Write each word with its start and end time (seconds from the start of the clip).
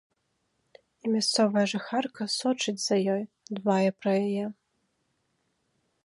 І 1.07 1.09
мясцовая 1.15 1.65
жыхарка 1.73 2.23
сочыць 2.37 2.75
за 2.85 2.97
ёй, 3.15 3.23
дбае 3.57 3.89
пра 4.05 4.13
яе. 4.27 4.45